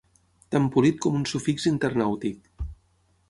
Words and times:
Tan 0.53 0.63
polit 0.75 0.97
com 1.03 1.19
un 1.19 1.27
sufix 1.33 1.67
internàutic. 1.73 2.67